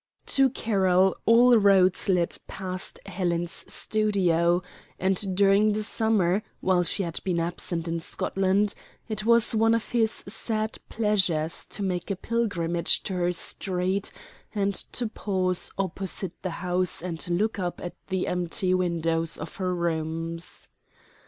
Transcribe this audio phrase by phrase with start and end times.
[0.25, 4.63] To Carroll all roads led past Helen's studio,
[4.97, 8.73] and during the summer, while she had been absent in Scotland
[9.07, 14.11] it was one of his sad pleasures to make a pilgrimage to her street
[14.55, 19.75] and to pause opposite the house and look up at the empty windows of her
[19.75, 20.67] rooms.